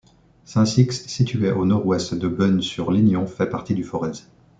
[0.45, 4.23] Saint-Sixte, situé au nord-ouest de Boën-sur-Lignon, fait partie du Forez.